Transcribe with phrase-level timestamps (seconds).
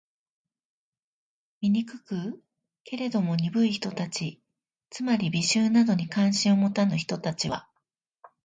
[1.61, 2.43] 醜く？
[2.85, 4.41] けれども、鈍い人たち
[4.89, 7.69] （つまり、美醜などに関心を持たぬ人たち）は、